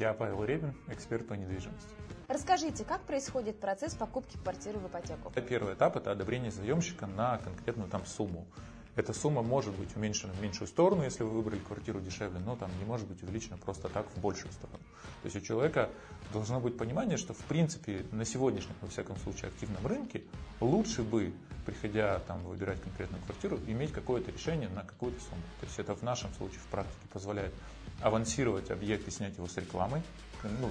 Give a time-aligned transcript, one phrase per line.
[0.00, 1.90] Я Павел Ребин, эксперт по недвижимости.
[2.26, 5.30] Расскажите, как происходит процесс покупки квартиры в ипотеку?
[5.46, 8.46] Первый этап– это одобрение заемщика на конкретную там сумму.
[8.96, 12.70] Эта сумма может быть уменьшена в меньшую сторону, если вы выбрали квартиру дешевле, но там
[12.78, 14.80] не может быть увеличена просто так в большую сторону.
[15.22, 15.90] То есть у человека
[16.32, 20.24] должно быть понимание, что в принципе на сегодняшнем, во всяком случае, активном рынке
[20.60, 21.32] лучше бы,
[21.66, 25.42] приходя там выбирать конкретную квартиру, иметь какое-то решение на какую-то сумму.
[25.60, 27.54] То есть это в нашем случае в практике позволяет
[28.00, 30.02] авансировать объект и снять его с рекламой,
[30.42, 30.70] ну,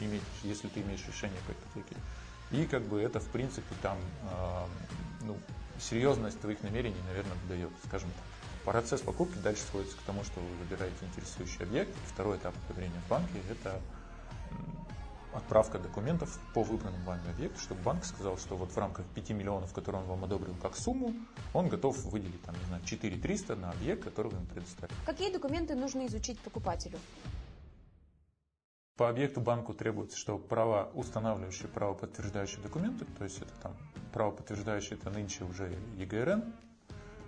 [0.00, 1.96] иметь, если ты имеешь решение по ипотеке.
[2.50, 3.98] И как бы это, в принципе, там,
[4.30, 4.66] э,
[5.22, 5.36] ну,
[5.80, 8.24] серьезность твоих намерений, наверное, дает, скажем так.
[8.64, 11.94] Процесс покупки дальше сводится к тому, что вы выбираете интересующий объект.
[12.06, 13.80] Второй этап одобрения в банке– это
[15.32, 19.72] отправка документов по выбранному вами объекту, чтобы банк сказал, что вот в рамках 5 миллионов,
[19.72, 21.14] которые он вам одобрил как сумму,
[21.52, 24.94] он готов выделить, там, не знаю, 4 300 на объект, который вы ему предоставили.
[25.06, 26.98] Какие документы нужно изучить покупателю?
[28.98, 33.76] По объекту банку требуется, что право устанавливающие, право подтверждающие документы, то есть это там
[34.12, 36.52] право подтверждающие, это нынче уже ЕГРН,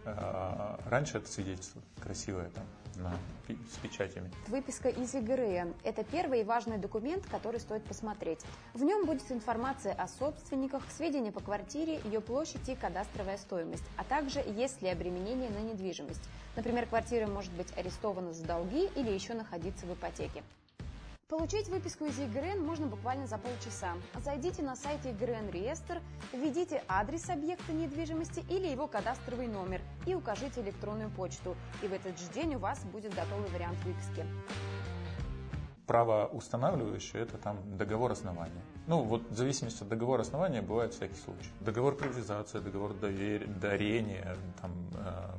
[0.04, 2.64] а, раньше это свидетельство красивое там
[2.96, 3.12] на,
[3.46, 4.32] с печатями.
[4.48, 8.40] Выписка из ЕГРН– это первый и важный документ, который стоит посмотреть.
[8.74, 14.02] В нем будет информация о собственниках, сведения по квартире, ее площади и кадастровая стоимость, а
[14.02, 16.28] также есть ли обременение на недвижимость.
[16.56, 20.42] Например, квартира может быть арестована за долги или еще находиться в ипотеке.
[21.30, 23.92] Получить выписку из ЕГРН можно буквально за полчаса.
[24.24, 30.60] Зайдите на сайт ЕГРН реестр, введите адрес объекта недвижимости или его кадастровый номер и укажите
[30.60, 31.54] электронную почту.
[31.84, 34.26] И в этот же день у вас будет готовый вариант выписки.
[35.86, 38.62] Право устанавливающее– это там договор основания.
[38.88, 41.50] Ну, вот в зависимости от договора основания бывает всякий случай.
[41.60, 43.46] Договор приватизации, договор довер...
[43.46, 45.30] дарения, там, э,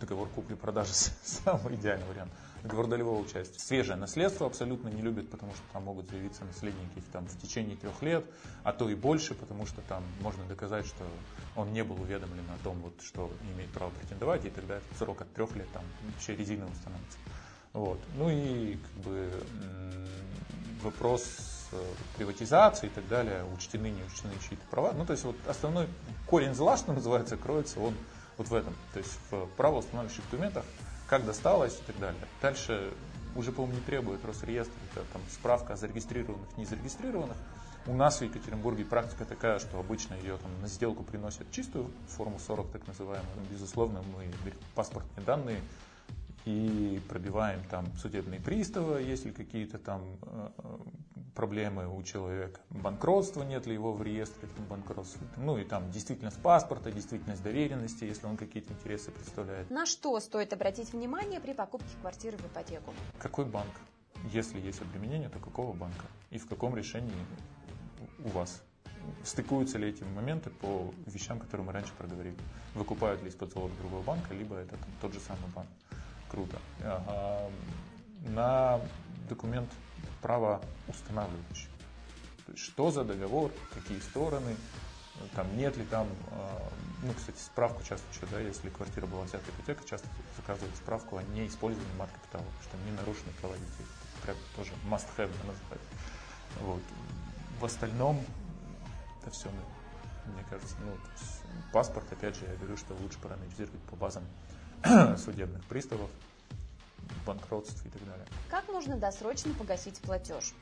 [0.00, 3.58] договор купли-продажи– самый идеальный вариант договор долевого участия.
[3.58, 8.02] Свежее наследство абсолютно не любят, потому что там могут заявиться наследники там, в течение трех
[8.02, 8.24] лет,
[8.62, 11.04] а то и больше, потому что там можно доказать, что
[11.56, 15.22] он не был уведомлен о том, вот, что имеет право претендовать, и тогда этот срок
[15.22, 17.18] от трех лет там вообще резиновым становится.
[17.72, 18.00] Вот.
[18.16, 19.30] Ну и как бы
[20.82, 21.82] вопрос э,
[22.16, 24.92] приватизации и так далее, учтены, не учтены чьи-то права.
[24.92, 25.86] Ну, то есть вот основной
[26.26, 27.94] корень зла, что называется, кроется он
[28.40, 28.74] вот в этом.
[28.94, 30.64] То есть в правоустанавливающих документах
[31.06, 32.20] как досталось и так далее.
[32.40, 32.90] Дальше
[33.36, 37.36] уже, по-моему, не требует Росреестр, это там справка о зарегистрированных, не зарегистрированных.
[37.86, 42.38] У нас в Екатеринбурге практика такая, что обычно ее там на сделку приносят чистую форму
[42.38, 43.46] 40, так называемую.
[43.50, 44.30] Безусловно, мы
[44.74, 45.60] паспортные данные,
[46.46, 50.48] и пробиваем там судебные приставы, есть ли какие-то там э,
[51.34, 56.90] проблемы у человека, банкротство, нет ли его в реестре банкротства, ну и там действительность паспорта,
[56.90, 59.70] действительность доверенности, если он какие-то интересы представляет.
[59.70, 62.92] На что стоит обратить внимание при покупке квартиры в ипотеку?
[63.18, 63.70] Какой банк?
[64.32, 66.04] Если есть обременение, то какого банка?
[66.30, 67.12] И в каком решении
[68.24, 68.62] у вас?
[69.24, 72.36] Стыкуются ли эти моменты по вещам, которые мы раньше проговорили?
[72.74, 75.68] Выкупают ли из-под залога другого банка, либо это там, тот же самый банк?
[76.28, 76.58] Круто.
[78.28, 78.78] На
[79.28, 79.70] документ
[80.22, 81.68] право устанавливающий.
[82.46, 84.56] То есть, что за договор, какие стороны,
[85.34, 86.08] там нет ли там,
[87.02, 91.22] ну, кстати, справку часто еще, да, если квартира была взята ипотека, часто заказывают справку о
[91.22, 93.86] неиспользовании мат-капитала, что не нарушены права детей.
[94.22, 95.82] Прям тоже must-have называют.
[96.60, 96.82] Вот.
[97.60, 98.24] В остальном
[99.20, 99.50] это все,
[100.26, 100.96] мне кажется, ну,
[101.72, 104.24] паспорт, опять же, я говорю, что лучше проанализировать по базам
[105.18, 106.10] судебных приставов,
[107.26, 108.26] банкротств и так далее.
[108.50, 110.54] Как можно досрочно погасить платеж?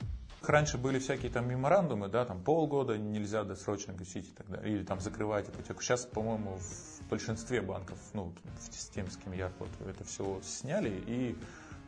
[0.43, 4.85] Раньше были всякие там меморандумы, да, там полгода нельзя досрочно гасить и так далее, или
[4.85, 5.83] там закрывать ипотеку.
[5.83, 11.03] Сейчас, по-моему, в большинстве банков, ну, с тем, с кем я работаю, это все сняли,
[11.07, 11.37] и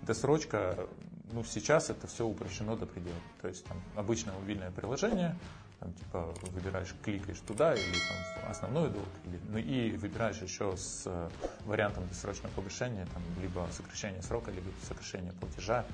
[0.02, 0.88] досрочка,
[1.32, 3.14] ну, сейчас это все упрощено до предела.
[3.40, 5.36] То есть там обычное мобильное приложение,
[5.80, 11.04] там, типа, выбираешь, кликаешь туда, или там, основной долг, или, ну и выбираешь еще с
[11.06, 11.30] э,
[11.64, 15.86] вариантом досрочного погашения, там, либо сокращение срока, либо сокращение платежа.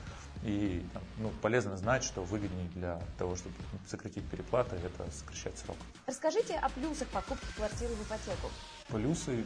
[0.43, 3.55] И там, ну, полезно знать, что выгоднее для того, чтобы
[3.87, 5.77] сократить переплаты, это сокращать срок.
[6.07, 8.51] Расскажите о плюсах покупки квартиры в ипотеку.
[8.89, 9.45] Плюсы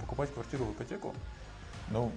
[0.00, 1.14] покупать квартиру в ипотеку?
[1.90, 2.10] Ну,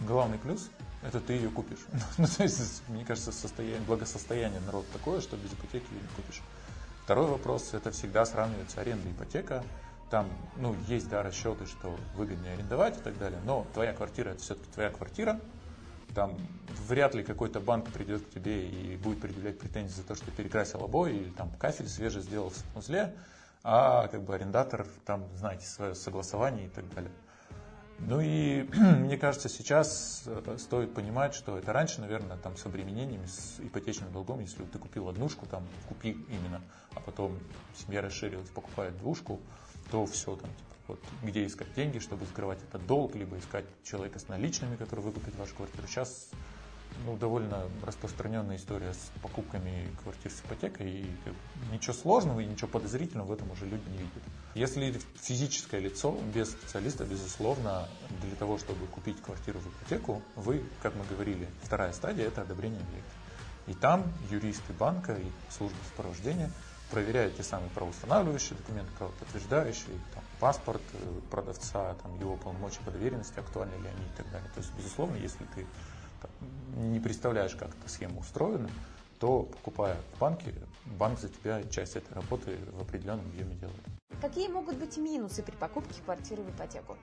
[0.00, 0.70] главный плюс–
[1.02, 1.86] это ты ее купишь.
[2.18, 6.42] ну, то есть, мне кажется, состояние, благосостояние народ такое, что без ипотеки ее не купишь.
[7.06, 9.62] Второй вопрос– это всегда сравнивается аренда и ипотека.
[10.10, 14.40] Там, ну, есть, да, расчеты, что выгоднее арендовать и так далее, но твоя квартира– это
[14.40, 15.40] все-таки твоя квартира.
[16.16, 16.36] Там
[16.88, 20.32] вряд ли какой-то банк придет к тебе и будет предъявлять претензии за то, что ты
[20.32, 23.14] перекрасил обои или там кафель свежий сделал в санузле,
[23.62, 27.12] а как бы арендатор, там, знаете, свое согласование и так далее.
[27.98, 33.26] Ну и мне кажется, сейчас э, стоит понимать, что это раньше, наверное, там с обременениями,
[33.26, 36.60] с ипотечным долгом, если ты купил однушку, там купи именно,
[36.94, 37.38] а потом
[37.74, 39.40] семья расширилась, покупает двушку,
[39.90, 44.18] то все там, типа, вот, где искать деньги, чтобы закрывать этот долг, либо искать человека
[44.18, 45.86] с наличными, который выкупит вашу квартиру.
[45.86, 46.30] Сейчас
[47.04, 51.10] ну, довольно распространенная история с покупками квартир с ипотекой, и
[51.72, 54.22] ничего сложного и ничего подозрительного в этом уже люди не видят.
[54.54, 57.88] Если физическое лицо без специалиста, безусловно,
[58.22, 62.80] для того, чтобы купить квартиру в ипотеку, вы, как мы говорили, вторая стадия– это одобрение
[62.80, 63.12] объекта.
[63.66, 66.50] И там юристы банка и служба сопровождения
[66.90, 73.38] проверяют те самые правоустанавливающие документы, правоподтверждающие, там, паспорт э, продавца, там, его полномочия по доверенности,
[73.40, 74.48] актуальны ли они и так далее.
[74.54, 75.66] То есть, безусловно, если ты
[76.76, 78.68] не представляешь, как эта схема устроена,
[79.18, 80.54] то покупая в банке,
[80.98, 83.80] банк за тебя часть этой работы в определенном объеме делает.
[84.20, 86.96] Какие могут быть минусы при покупке квартиры в ипотеку?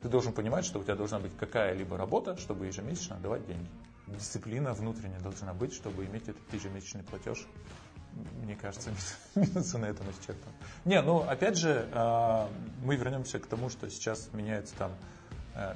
[0.00, 3.68] Ты должен понимать, что у тебя должна быть какая-либо работа, чтобы ежемесячно отдавать деньги.
[4.08, 7.46] Дисциплина внутренняя должна быть, чтобы иметь этот ежемесячный платеж.
[8.42, 8.90] Мне кажется,
[9.36, 10.54] минусы на этом исчерпаны.
[10.84, 12.50] Не, ну опять же, а,
[12.84, 14.92] мы вернемся к тому, что сейчас меняется там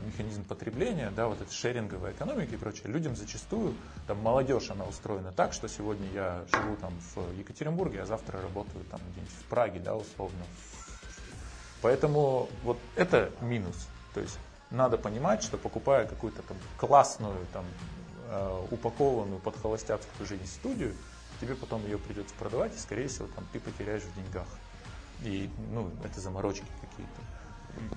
[0.06, 3.74] механизм потребления, да, вот эта шеринговая экономика и прочее, людям зачастую,
[4.06, 8.84] там, молодежь, она устроена так, что сегодня я живу там в Екатеринбурге, а завтра работаю
[8.86, 10.44] там где-нибудь в Праге, да, условно.
[11.82, 13.88] Поэтому вот это минус.
[14.14, 14.38] То есть
[14.70, 17.64] надо понимать, что покупая какую-то там классную, там,
[18.28, 20.94] э, упакованную под холостяцкую жизнь студию,
[21.40, 24.48] тебе потом ее придется продавать, и, скорее всего, там, ты потеряешь в деньгах.
[25.22, 27.20] И, ну, это заморочки какие-то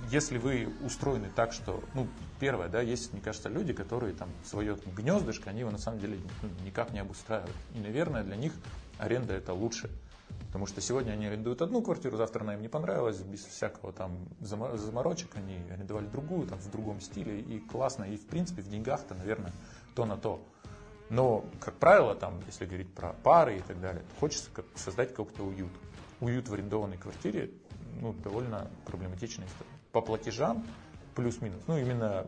[0.09, 2.07] если вы устроены так, что, ну,
[2.39, 6.19] первое, да, есть, мне кажется, люди, которые там свое гнездышко, они его на самом деле
[6.41, 7.55] ну, никак не обустраивают.
[7.75, 8.53] И, наверное, для них
[8.97, 9.89] аренда это лучше.
[10.47, 14.17] Потому что сегодня они арендуют одну квартиру, завтра она им не понравилась, без всякого там
[14.39, 19.13] заморочек, они арендовали другую, там, в другом стиле, и классно, и в принципе в деньгах-то,
[19.13, 19.53] наверное,
[19.95, 20.41] то на то.
[21.09, 25.43] Но, как правило, там, если говорить про пары и так далее, хочется как создать какой-то
[25.43, 25.71] уют.
[26.19, 27.51] Уют в арендованной квартире
[28.01, 29.71] ну, довольно проблематичная история.
[29.91, 30.65] По платежам
[31.15, 32.25] плюс-минус, ну именно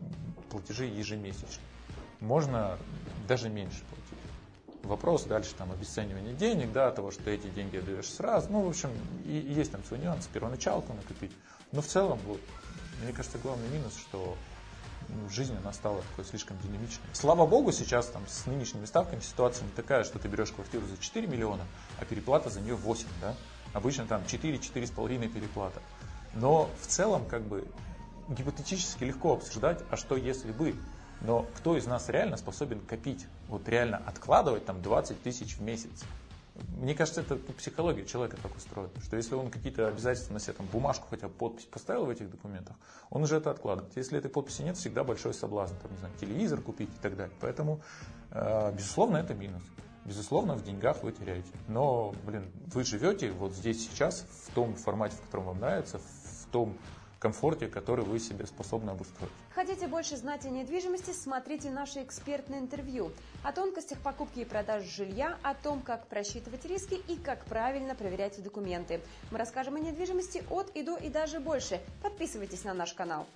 [0.50, 1.66] платежи ежемесячные.
[2.20, 2.78] Можно
[3.28, 4.18] даже меньше платить.
[4.84, 8.52] Вопрос дальше там обесценивания денег, да, того, что эти деньги отдаешь сразу.
[8.52, 8.90] Ну, в общем,
[9.26, 11.32] и есть там свой нюанс, первоначалку накопить.
[11.72, 12.42] Но в целом, вот,
[13.04, 14.36] мне кажется, главный минус, что
[15.08, 17.06] ну, жизнь она стала такой слишком динамичной.
[17.14, 20.98] Слава богу, сейчас там с нынешними ставками ситуация не такая, что ты берешь квартиру за
[20.98, 21.66] 4 миллиона,
[22.00, 23.36] а переплата за нее 8, да?
[23.74, 25.82] Обычно там 4-4,5 переплата.
[26.34, 27.68] Но в целом, как бы,
[28.30, 30.76] гипотетически легко обсуждать, а что если бы.
[31.22, 36.04] Но кто из нас реально способен копить, вот реально откладывать там 20 тысяч в месяц?
[36.78, 40.66] Мне кажется, это психология человека так устроена, что если он какие-то обязательства на себе, там,
[40.68, 42.76] бумажку хотя бы подпись поставил в этих документах,
[43.10, 43.96] он уже это откладывает.
[43.96, 47.36] Если этой подписи нет, всегда большой соблазн, там, не знаю, телевизор купить и так далее.
[47.40, 47.82] Поэтому,
[48.32, 49.64] э, безусловно, это минус
[50.06, 51.52] безусловно, в деньгах вы теряете.
[51.68, 56.46] Но, блин, вы живете вот здесь сейчас, в том формате, в котором вам нравится, в
[56.52, 56.78] том
[57.22, 59.32] комфорте, который вы себе способны обустроить.
[59.54, 63.12] Хотите больше знать о недвижимости, смотрите наше экспертное интервью
[63.44, 68.42] о тонкостях покупки и продажи жилья, о том, как просчитывать риски и как правильно проверять
[68.42, 69.02] документы.
[69.30, 71.80] Мы расскажем о недвижимости от и до и даже больше.
[72.02, 73.28] Подписывайтесь на наш канал.